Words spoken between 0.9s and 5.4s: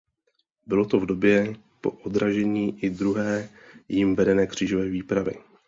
v době po odražení i druhé jím vedené křížové výpravy.